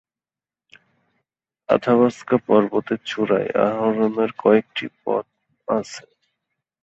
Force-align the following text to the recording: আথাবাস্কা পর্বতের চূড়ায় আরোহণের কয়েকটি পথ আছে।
আথাবাস্কা 1.69 2.37
পর্বতের 2.47 2.99
চূড়ায় 3.05 3.49
আরোহণের 3.65 4.31
কয়েকটি 4.39 4.85
পথ 5.01 5.25
আছে। 5.67 6.03